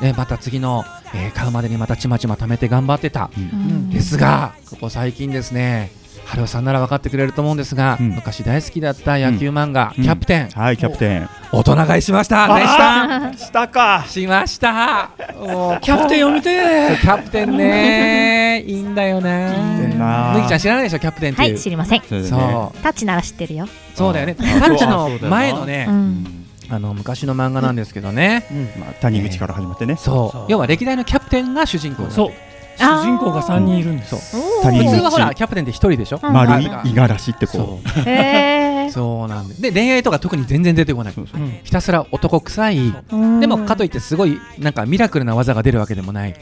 [0.00, 3.90] でまた次の、えー買うまでにまたちまちま貯めて頑張ってた、うん。
[3.90, 5.90] ですがここ最近ですね
[6.28, 8.10] 春尾さんなら分かってくれると思うんですが、うん。
[8.10, 10.04] 昔大好きだった野球漫画、うん。
[10.04, 11.28] キャプテン、はいキャプテン。
[11.52, 12.46] 大人買いしました。
[12.54, 13.32] でした。
[13.46, 14.04] したか。
[14.06, 15.10] しました。
[15.40, 18.62] もうキャプテン読みて キャプテンね。
[18.66, 19.94] いいんだよね。
[20.34, 22.00] 麦ちゃん知らないでしょキャプテンってはいう、い知りません。
[22.00, 22.28] そうだね。
[22.28, 22.82] そう。
[22.82, 23.66] タッチなら知ってるよ。
[23.94, 24.34] そうだよね。
[24.34, 26.44] タあッチの前のね、うん。
[26.70, 28.44] あの昔の漫画なんですけどね、
[28.78, 29.96] まあ谷口から始まってね。
[29.96, 30.30] そう。
[30.30, 30.44] そう。
[30.48, 32.32] 要は歴代のキャプテンが主人公そう
[32.78, 36.32] 主人公が3人いるんです谷口普通はほらキャプテンって一人でしょ、うん。
[36.32, 38.08] 丸いあ五十嵐ってこそう。
[38.08, 38.57] へえ
[38.90, 41.12] そうなんでで恋愛とか特に全然出てこない。
[41.14, 41.26] そう
[41.64, 42.92] ひたすら男臭い。
[43.40, 46.34] でもかといってすごいなんかミラクルな技が出るわけでもない。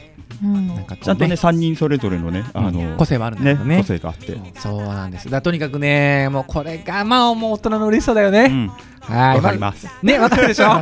[0.42, 3.54] なんかこうちゃんとね三人それぞれのねあの個性はあるんだけね。
[3.56, 4.36] どね個性があって。
[4.58, 5.30] そうなんです。
[5.30, 8.68] だとにかくねもうこれがまあもう大人の嬉しさだよね、うん。
[9.14, 9.36] はい。
[9.36, 9.86] わかります。
[10.02, 10.68] ね、わかるでしょ？
[10.78, 10.80] ま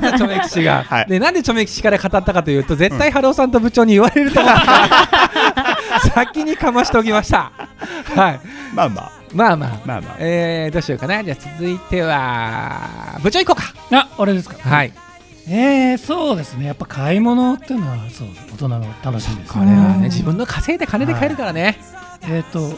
[0.00, 1.06] ずチョメキチが、はい。
[1.08, 4.60] でなんでチョメキチから語ったかというと絶対ハローさんと部長に言われると思った。
[4.60, 4.66] か
[5.94, 7.50] ら先にかましておきました。
[8.14, 8.40] はい。
[8.74, 9.80] まあまあまあまあ。
[9.84, 10.16] まあまあ。
[10.18, 11.22] えー、どうしようかな。
[11.22, 13.98] じゃあ続いては部長行こうか。
[13.98, 14.56] あ俺ですか。
[14.58, 14.92] はい。
[15.48, 16.66] えー、そうですね。
[16.66, 21.78] やっぱ買い物っていうのはそう大人の楽しみですこれはうんね自分の稼いで金で買えるからね、
[22.22, 22.72] えっ、と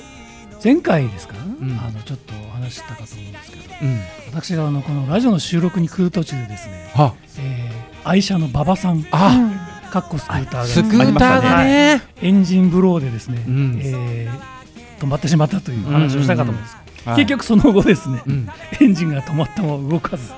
[0.62, 1.38] 前回ですか、ん。
[1.84, 3.62] あのちょっとお話ししたかと思うんですけど。
[3.82, 4.00] うん。
[4.28, 12.02] 私があのこのラジオの収録に来る途中でですね、はえー愛車の馬場さんあ、かっこスクーターがスねクーターがね。
[12.22, 13.80] エンジンブローでですね、うん。
[13.82, 14.59] えー
[15.00, 18.46] 止まってしまったという話をしたかと思うんです、はい結局その後ですね、うん、
[18.78, 20.30] エンジンが止まっても動かず。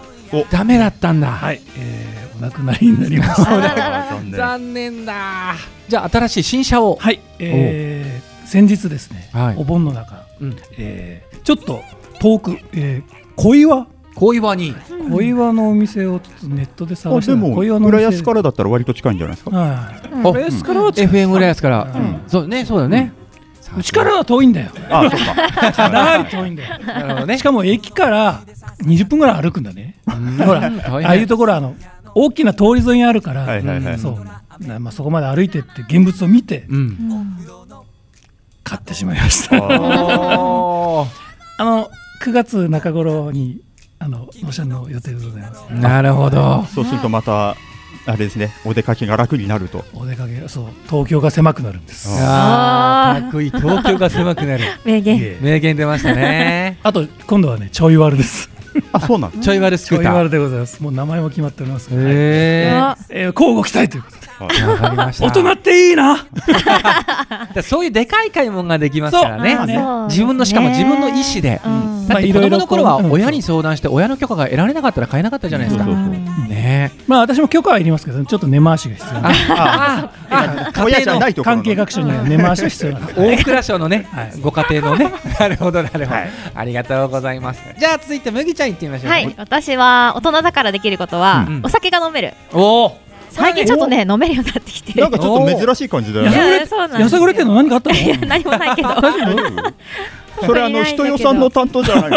[0.50, 4.14] ダメだったんだ、はい、えーお亡くなりになりました。
[4.30, 5.56] 残念だ。
[5.88, 9.56] じゃあ新しい新車を、はい、えー先日ですね、はい。
[9.58, 10.56] お盆の中、うん。
[10.78, 11.82] えーちょっと
[12.20, 13.86] 遠く、えー小岩？
[14.14, 14.74] 小岩に。
[15.10, 19.56] 小岩のお店をちょっとネットであ探して小岩の浦安からだったら割と近いんじゃないですか？
[19.56, 20.08] はい。
[20.14, 20.26] うん。
[20.26, 21.24] お浦安からは近い。
[21.24, 22.20] FM 浦安から、うん。
[22.28, 23.12] そうねそうだね、
[23.76, 24.70] うちからは遠いんだよ。
[24.90, 25.72] あそっか。
[25.72, 26.78] かなり遠いんだよ。
[26.84, 27.38] なるほどね。
[27.38, 28.42] しかも駅から
[28.82, 29.96] 20分ぐらい歩くんだね。
[30.06, 31.74] ほらああいうところはあの
[32.14, 33.98] 大きな通り沿いにあるから、はいはいはい。
[33.98, 34.66] そう。
[34.66, 37.36] なまあ、そこまで歩いてって現物を見てうん。
[38.62, 39.56] 買ってしまいました。
[39.56, 39.58] あ
[41.58, 41.90] の
[42.22, 43.60] 9月中頃に
[43.98, 45.64] あの納車の予定でございます。
[45.70, 46.64] なるほど。
[46.74, 47.56] そうするとまた
[48.06, 48.50] あれですね。
[48.64, 49.84] お出かけが楽になると。
[49.94, 52.08] お出かけそう東京が狭くなるんです。
[52.20, 53.18] ああー。
[53.18, 54.64] ーかっこいい東京が狭くなる。
[54.84, 55.18] 名言。
[55.18, 55.44] ええ。
[55.44, 56.78] 名言出ましたね。
[56.82, 58.50] あと今度はねちょい悪です。
[58.92, 60.82] あそうなんちょい悪スちょいクーター悪でございます。
[60.82, 64.22] もう名前も決まっておりますえあえー、交互期待ということで。
[64.42, 65.26] わかりました。
[65.26, 66.26] 大人っていいな。
[67.54, 69.58] だそういうでかい買い物ができますからね。
[70.08, 71.60] 自分のしかも自分の意思で。
[71.64, 75.84] うんまあいろいろ供の頃は親に相談して親の許可が得られなかったら買えなかったじゃないですか。
[75.84, 76.92] ね。
[77.06, 79.28] まあ私も許可はいりますけどちょっと根回しが必要な。
[79.30, 84.32] あああ親じゃないところの関係各所には根回しが必要 大蔵省のね、はい。
[84.40, 86.30] ご家庭のね、なるほどなるほど、はい。
[86.54, 87.62] ありがとうございます。
[87.78, 89.10] じゃあ続いて麦ちゃん行ってみましょう。
[89.10, 91.60] はい、私は大人だからできることは、うん。
[91.64, 92.34] お酒が飲める。
[92.52, 92.98] おお、
[93.30, 95.00] 最近ちょっとね飲めるようになってきて。
[95.00, 96.66] なんかちょっと珍しい感じだよね。
[96.98, 97.96] いやさぐれてんの何かあったの？
[97.96, 98.88] いや何もないけど
[100.46, 102.10] それあの人よさんの担当じゃない。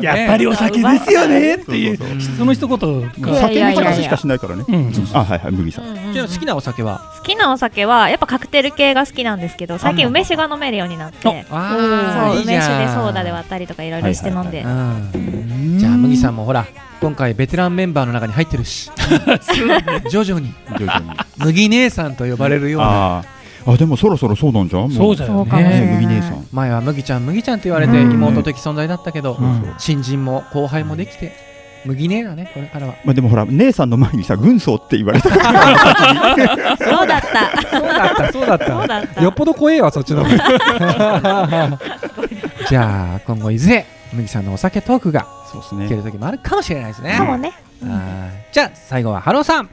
[0.00, 1.54] やっぱりお酒ですよね。
[1.56, 1.98] っていう。
[2.36, 4.64] その一言いがや酒の話しかしないからね。
[5.12, 6.12] あはいはい麦さん。
[6.12, 7.00] じゃあ好きなお酒は？
[7.18, 10.08] 好きなお酒はやっぱカクテル系が好きなんですけど最近あ。
[10.08, 11.44] 梅酒が飲めるようになって。
[11.50, 15.78] あそう梅酒でソーダで割ったりとかいろいろして飲んで、うん。
[15.78, 16.66] じゃあ麦さんもほら、
[17.00, 18.90] 今回ベテランメンバーの中に入ってるし、
[20.10, 20.54] 徐々に。
[20.78, 21.10] 徐々に。
[21.38, 23.24] 麦姉さんと呼ばれるような。
[23.66, 24.82] あでもそろそろそうなんじゃん。
[24.82, 25.50] もそうだよね。
[25.50, 25.80] ない。
[25.94, 26.46] 麦姉さん。
[26.52, 28.12] 前は麦ちゃん麦ちゃんと言われてうん。
[28.12, 31.32] 妹的存在だったけど、うん新人も後輩もできて
[31.86, 32.94] 麦姉だねこれからは。
[33.04, 35.38] まあでもほら姉さんの前にさ軍曹って言われたそう
[37.06, 38.32] だった。
[38.32, 39.22] そうだったそうだった。
[39.22, 40.30] よっぽど怖えわそっちの方
[42.68, 47.16] じゃあ今後いずれ麦さんのお酒トークがそうです聞ける時もあるかもしれないですね。
[47.16, 47.52] かもね。
[47.82, 48.54] はい。
[48.54, 49.70] じゃあ最後はハローさん。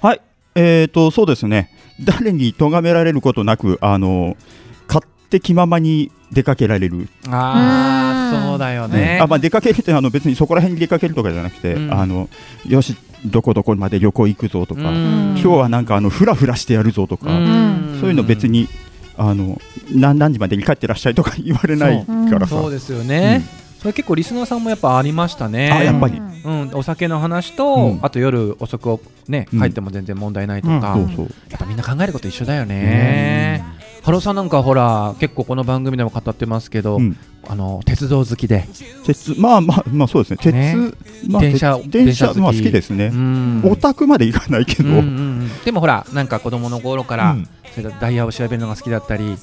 [0.00, 0.20] はい。
[0.54, 1.70] えーとそうですね
[2.00, 4.36] 誰に咎められることなくあの
[4.86, 8.48] 勝手気ままに出かけられる、ああ、うん。
[8.50, 9.18] そうだよね。
[9.20, 11.92] あまあ、出かけるってあの別にそこら辺に出かけるとかじゃなくて、うん。
[11.92, 12.28] あの
[12.66, 15.30] よしどこどこまで旅行行くぞとか、うん。
[15.32, 17.98] 今日はなんかあのフラフラしてやるぞとか、ん。
[18.00, 18.68] そういうの別に
[19.16, 22.70] あの何何時までに帰ってらっしゃいとか言われないからさ、そう。
[22.70, 23.42] ですよね。
[23.78, 25.70] それ結構リスナーさんもやっぱありましたね。
[25.70, 26.20] あやっぱり。
[26.44, 27.98] うん、お酒の話と、うん。
[28.02, 29.60] あと夜遅くね、うん。
[29.60, 31.26] 帰っても全然問題ないとか、そうそう。
[31.50, 33.64] やっぱみんな考えること一緒だよね。
[34.02, 37.16] ハローさんなんかほら結構この番組でも語ってますけど、うん。
[37.50, 38.68] あの鉄道好きで、
[39.06, 40.36] 鉄まあまあまあそうですね。
[40.38, 40.92] 鉄、ね。
[41.28, 43.06] まあ、電車鉄電電車まあ好きですね。
[43.06, 43.62] う、ん。
[43.64, 45.04] オタクまでいかないけど、うんうんう
[45.44, 45.50] ん。
[45.64, 47.48] でもほらなんか子供の頃から、うん。
[47.74, 49.36] それからダイヤを調べるのが好きだったり、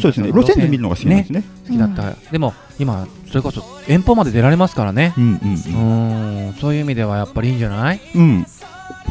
[0.00, 0.28] そうですね。
[0.28, 1.44] 路線図見るのが好きなんですね。
[1.66, 5.12] 好きだった、でも今それこそ遠方まで出られますからね。
[5.16, 6.54] うんうんうーん。
[6.60, 8.00] そういう意味ではやっぱりいいんじゃない？
[8.14, 8.22] うん。
[8.22, 8.46] うん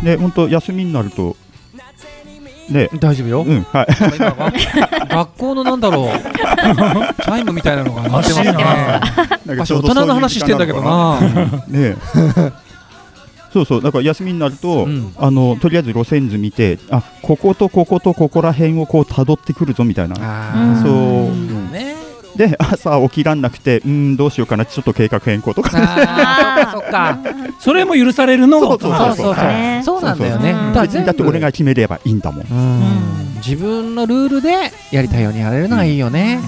[0.03, 1.35] で本当休みになると
[2.69, 2.89] ね。
[2.99, 5.07] 大丈夫よ、うんはい。
[5.09, 6.07] 学校のなんだろう。
[7.21, 8.51] チャイムみたいなのが鳴ってますね。
[8.53, 8.55] な
[9.55, 11.19] ん私大人の話してんだけどな。
[11.67, 11.67] ね。
[11.73, 11.97] え
[13.53, 15.13] そうそうだから休みになると、うん。
[15.17, 20.15] あのとりあえず路線図見てあこことこことここら辺をこう辿ってくるぞみたいな。
[20.19, 20.81] あー。
[20.81, 20.91] そう。
[20.91, 21.71] うん。
[21.71, 21.95] ね
[22.35, 25.71] で朝起きらんなくてうんどうしようかなちょっと計画変更とか。
[25.73, 26.71] あー。
[26.79, 27.19] そっか。
[27.23, 27.53] そっか。
[27.59, 28.61] それも許されるの？
[28.61, 29.35] が大人そうそう。
[29.35, 30.01] そうねそう。
[30.01, 30.51] なんだよね。
[30.51, 33.31] そうそうだだって俺が決めればいいんだもん、ね、うん。
[33.45, 36.39] 自分のルールでやりたいようにやれるのがいいよね、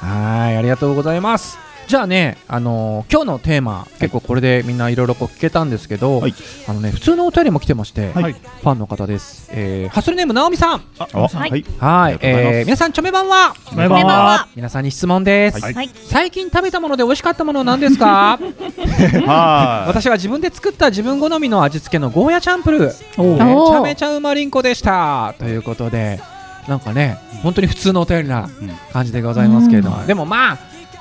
[0.00, 6.34] はいありがとうございますじゃあね、あのー今日のテーマ結構これでみんないろいろこう聞けたんですけど、はい。
[6.66, 8.32] あのね普通のお便りも来てまして、はい。
[8.32, 10.82] ファンの方です、えー、ハッスルネームなおみさん。
[10.98, 11.64] あはい。
[11.78, 13.54] はい、えー、皆さんチョメ版は？
[13.76, 14.48] バイバイこんばんは。
[14.56, 15.74] 皆さんに質問です、はい。
[15.74, 15.90] はい。
[16.06, 18.36] 最近食べたもので美味しかったものは何ですか？
[18.42, 19.88] はい。
[19.88, 22.78] 私は自分で作った自分好みの味付けのゴーヤチャンプル。
[22.80, 25.34] めおちゃめちゃうまりんこでした。
[25.38, 26.18] ということで
[26.66, 28.70] なんかね本当に普通のお便りなうん。
[28.92, 30.06] 感じでございますけれども、うん。
[30.08, 30.58] でもまあ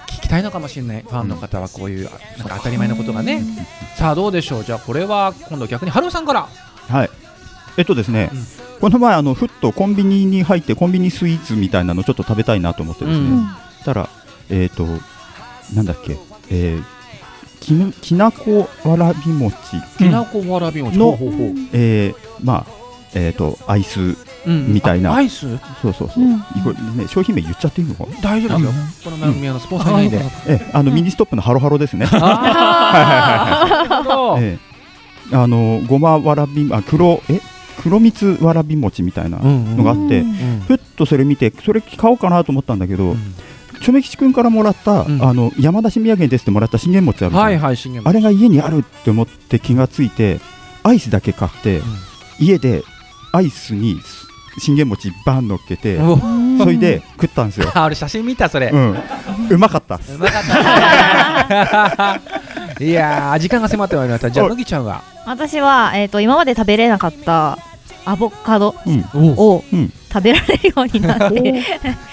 [0.07, 3.43] 聞きたいのかもしれないファンの方はこういうなんか当たり前のことがね、
[3.97, 4.63] さあどうでしょう。
[4.63, 6.47] じゃあこれは今度逆にハローさんから。
[6.89, 7.09] はい。
[7.77, 8.79] えっとですね、うん。
[8.79, 13.47] この前あのふっとコンビニに入ってコンビニスイーツみたいなのちょっと食べたいなと思ってですね、うん。
[13.83, 14.09] たら
[14.49, 14.85] えっ、と
[15.73, 16.17] なんだっけ
[16.49, 16.83] えー
[17.59, 19.55] きぬきなこわらび餅。
[19.97, 20.97] きなこわらび餅。
[20.97, 21.17] の
[21.73, 22.84] えーまあ
[23.15, 24.73] えっ、とアイスうん。
[24.73, 25.11] みたいな。
[25.11, 25.57] あアイス？
[25.81, 26.39] そうそうそう、うん。
[26.39, 28.21] これね商品名言っちゃっていいのかな？
[28.21, 28.71] 大丈夫ですよ、
[29.05, 32.05] この番組のスポンサーないんで、えあのミニストップのハロハロですね。
[32.11, 32.17] あ
[35.31, 37.41] のごまわらびあ黒え？
[37.81, 43.35] 黒蜜わらび餅みたいなのがあって、うんふっとそれ見てそれ買おうかなと思ったんだけど、うん。
[43.81, 45.21] チョメ吉君からもらった、うん。
[45.23, 48.09] あの山梨土産ですってもらった信玄餅あるじゃん、はいはい信玄餅。
[48.09, 50.39] あれが家にあるって思って気がついて
[50.83, 51.81] アイスだけ買って、
[52.39, 52.83] 家で
[53.35, 53.99] アイスに
[54.57, 56.17] 信玄餅バン乗っけて、お
[56.57, 58.97] それで食ったんですよ、 あ俺写真見たそれ、うん、
[59.49, 62.13] うまかったうまかった。
[62.15, 62.21] ね
[62.87, 64.29] いやー時間が迫ってまいりました。
[64.31, 65.01] じゃあお麦ちゃんは？
[65.25, 67.57] 私は、えー、と今まで食べれなかった
[68.05, 68.75] アボカド
[69.15, 69.75] をう。
[69.75, 69.91] ん。
[70.15, 71.61] 食べられるようになって、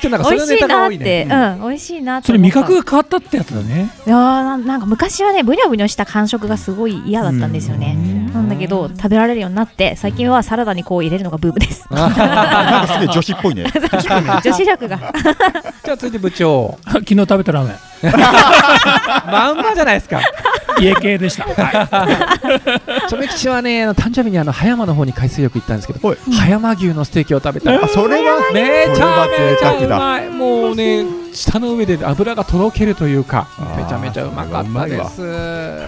[0.01, 3.91] ちょなん 美味しいなって、ねうん、美味しいなってそれ味覚が変わったってやつだね。
[4.05, 7.97] いやーなんなんか昔はねブニョブニョした感触がすごい嫌だったんですよね。
[8.35, 11.87] なんだけど食べられるようになって最近はサラダにこう入れるのがブームです。
[11.95, 13.67] なんかすげえ女子っぽいね。
[14.43, 14.99] 女子力が。
[15.85, 16.77] じゃあ続いて部長。
[16.85, 17.92] 昨日食べたラーメン
[19.31, 20.21] まんまじゃないですか。
[20.81, 21.51] 家系でした、は
[23.05, 23.09] い。
[23.09, 26.19] チョメ吉はねあの誕生日にあの葉山の方に海水浴行ったんですけどはい。
[26.33, 27.73] 葉山牛のステーキを食べた。
[27.73, 30.29] らあそれはめちゃめちゃうまい。
[30.31, 35.21] もうね舌の上で油がとろけるというかめちゃめちゃうまかったです。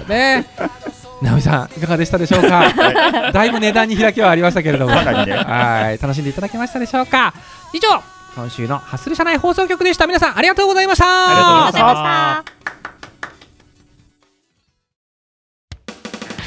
[0.09, 0.47] ね。
[1.23, 2.65] 直美さんいかがでしたでしょうか？
[3.33, 4.93] だいぶ値段に開きはありましたけれども。
[4.93, 5.99] はい。
[6.03, 7.33] 楽しんでいただけましたでしょうか？
[7.73, 7.89] 以上
[8.35, 10.09] 今週のハッスル社内放送局でした。
[10.09, 11.05] 皆さんありがとうございました。
[11.07, 12.55] ありがとうございました。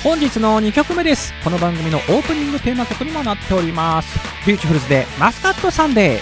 [0.03, 1.33] 本日の2曲目です。
[1.43, 4.19] この番組のオープニングテーマ曲にもなっております。
[4.45, 6.21] ビューティフルズでマスカットサンデー。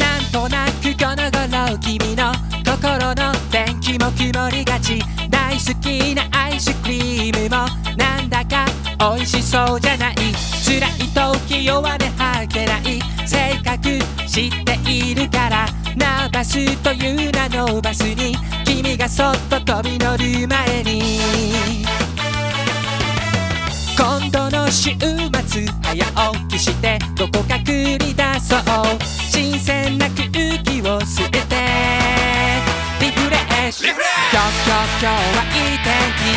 [0.00, 2.32] なんとなくこの頃君の
[2.64, 4.98] 心の天気も曇りがち。
[5.30, 8.45] 大好きなアイスクリームもなんだか
[8.98, 10.14] 美味しそうじゃない。
[10.64, 13.00] 辛い時弱音吐けない。
[13.26, 15.66] 性格知っているから。
[15.96, 18.36] ナーバスという名のバスに。
[18.64, 21.20] 君がそっと飛び乗る前に。
[23.96, 26.98] 今度の週末早起きして。
[27.16, 28.60] どこか繰り出そう。
[29.30, 31.36] 新鮮な空気を吸って。
[33.06, 33.94] リフレッシュ。
[33.94, 36.34] 今日今日今日はいい天気。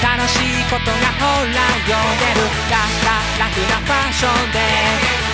[0.00, 4.56] 楽しいことがほら呼んでるラララフなファッションで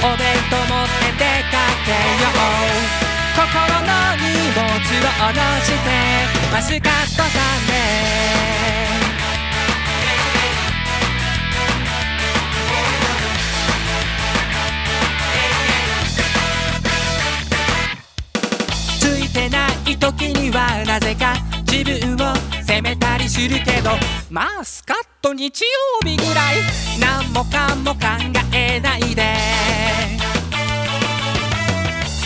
[0.03, 2.91] お弁当持って出かけよう
[3.39, 3.47] 心
[3.87, 5.95] の荷物を下ろして
[6.51, 8.84] マスカットさんで
[19.91, 21.35] い時にはなぜか
[21.71, 22.35] 自分を
[22.67, 23.91] 責めたりするけど
[24.31, 26.57] マスカット日曜日ぐらい
[27.01, 28.01] 何もかも考
[28.53, 29.35] えないで。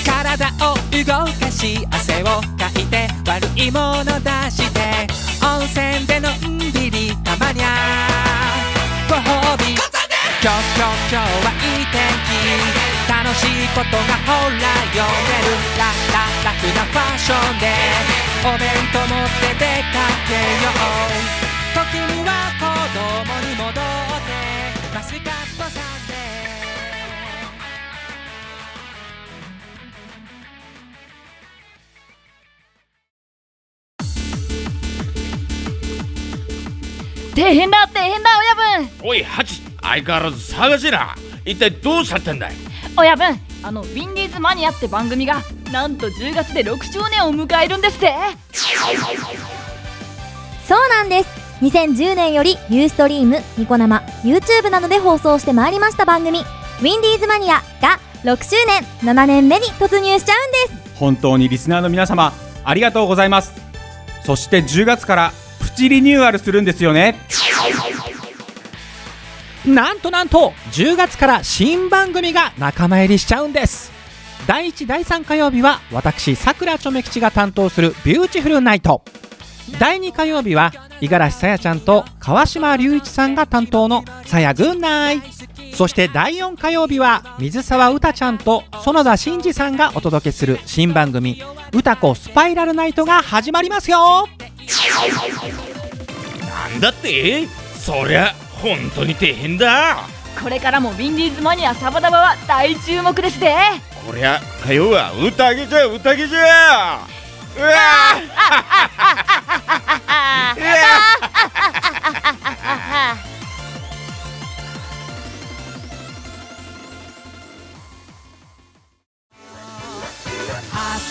[0.05, 5.07] 体を動かし汗をかいて悪いもの出して
[5.45, 8.09] 温泉でのんびりたまにゃ。
[9.09, 9.75] ご褒美。
[10.41, 12.98] 今日今日今日はいい天気
[13.29, 13.93] 楽しいことが
[14.25, 15.13] ほら読め
[15.45, 15.93] るララ
[16.45, 17.69] ラフなファッションで
[18.41, 19.13] お弁当持って
[19.53, 19.61] 出
[19.93, 20.33] かけ
[20.65, 20.81] よう
[21.77, 22.65] 時には子
[22.97, 23.77] 供に戻っ
[24.25, 24.33] て
[24.95, 25.21] マスカッ
[25.59, 25.85] トさん
[37.35, 38.55] で大変だ大変だ親
[38.87, 38.91] 分。
[39.07, 41.15] おいハチ相変わらず探しな。
[41.45, 42.53] 一体どうしちゃってんだい？
[42.97, 48.15] 親分あのウィンディーズマニアって番組がなんと10月で6周年を迎えるんですって。
[50.67, 51.29] そうなんです。
[51.63, 56.39] 2010年よりユーストリームニコ生 YouTube などで放送してまいりました番組
[56.81, 60.97] 「ウィンディーズマニア」が6周年7年目に突入しちゃうんです。
[60.97, 62.33] 本当にリスナーの皆様
[62.65, 63.53] ありがとうございます。
[64.25, 67.19] そして10月からプチリニューアルするんですよね
[69.69, 73.93] なんとなんと10月から新番組が仲間入りしちゃうんです。
[74.47, 79.03] 第1第3火曜日は私さくらちょめ吉が担当するビューティフルナイト。
[79.79, 85.21] 第2火曜日は五十嵐さやちゃんと川島隆一さんが担当の「さやぐんない」
[85.77, 91.43] そして第4火曜日は水沢うたちゃんと園田真二さんがお届けする新番組
[91.75, 94.27] 「うたこスパイラルナイト」が始まりますよ。
[96.71, 97.47] なんだって？
[97.79, 99.99] そりゃ本当に大変だ。
[100.43, 107.01] これからもウィンディーズマニアサバダバは大注目ですねこりゃ火曜は宴じゃ宴じゃ
[107.57, 108.29] うわー。
[110.57, 110.63] う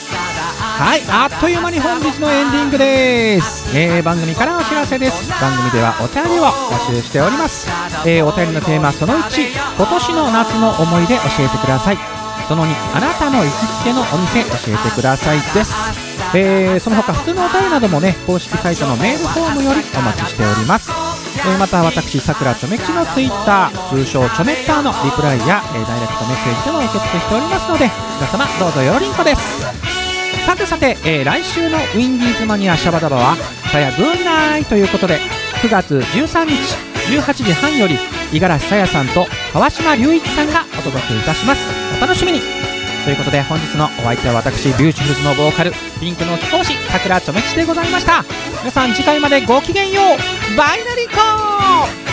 [0.09, 0.16] わ
[0.47, 5.29] はい、あっという間に本日のエンディングです、えー番組からお知らせです。
[5.41, 7.67] 番組ではお便りを募集しております、
[8.05, 11.97] えーお便りのテーマその1今年の夏の思い出教えてください。
[12.47, 13.49] その2あなたの行き
[13.81, 15.73] つけのお店教えてくださいです、
[16.33, 20.89] えーその他普通のお便りなどもね公式サイトのメールフォームよりお待ちしております。
[21.45, 29.76] えまた私さくらちょめきちのツイッター通称ちょめッターのリプライや、えダイレクトメッセージでも受け付けしておりますので皆様どうぞよろりんこです。
[30.47, 33.35] さてさて、えー来週のウィンディーズマニアシャバダバは
[33.69, 35.19] 「さやぐんない」ということで
[35.61, 36.55] 9月13日
[37.17, 37.99] 18時半より
[38.31, 41.61] 五十嵐さやさんと川島隆一さんがお届けいたします。
[41.97, 42.39] お楽しみに。
[43.03, 48.23] ということで本日のお相手は私ビューティフルズのボーカルピンクの貴公子さくらちょめきちでございました。
[48.61, 50.55] 皆さん次回までごきげんよう。
[50.55, 52.06] バイナリコーン